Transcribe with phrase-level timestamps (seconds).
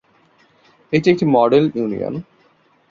[0.93, 2.13] এটি একটি model union.